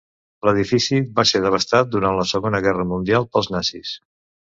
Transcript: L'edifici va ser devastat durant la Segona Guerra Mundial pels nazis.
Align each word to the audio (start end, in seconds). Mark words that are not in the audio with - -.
L'edifici 0.47 1.01
va 1.19 1.25
ser 1.31 1.41
devastat 1.43 1.91
durant 1.95 2.17
la 2.21 2.25
Segona 2.31 2.63
Guerra 2.69 2.87
Mundial 2.95 3.29
pels 3.37 3.51
nazis. 3.57 3.93